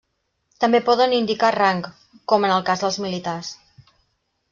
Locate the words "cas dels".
2.71-2.97